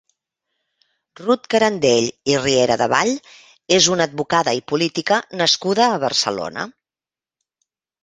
[1.19, 3.13] Rut Carandell i Rieradevall
[3.79, 6.69] és una advocada i política nascuda a Barcelona.